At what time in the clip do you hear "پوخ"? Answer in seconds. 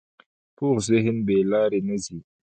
0.55-0.77